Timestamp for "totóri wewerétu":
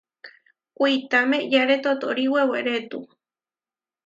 1.83-2.99